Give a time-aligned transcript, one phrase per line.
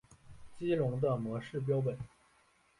[0.57, 1.95] 激龙的模式标本。